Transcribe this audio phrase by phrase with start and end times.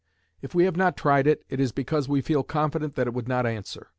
[0.41, 3.27] If we have not tried it, it is because we feel confident that it would
[3.27, 3.87] not answer.